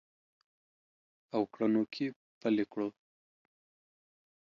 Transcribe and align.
او 1.33 1.41
کړنو 1.53 1.83
کې 1.93 2.05
پلي 2.39 2.65
کړو 2.71 2.89